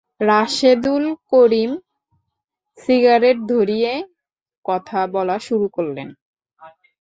Rashedul 0.21 1.03
Karim 1.31 1.71
cigarette 2.77 3.37
ধরিয়েই 3.49 4.01
কথা 4.65 4.99
বলা 5.13 5.37
শুরু 5.47 5.67
করলেন। 5.69 6.07